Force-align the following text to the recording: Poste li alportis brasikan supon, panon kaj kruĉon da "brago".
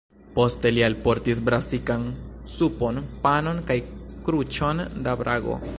Poste 0.37 0.69
li 0.71 0.83
alportis 0.85 1.41
brasikan 1.49 2.07
supon, 2.55 2.99
panon 3.27 3.63
kaj 3.69 3.79
kruĉon 4.29 4.85
da 5.09 5.19
"brago". 5.23 5.61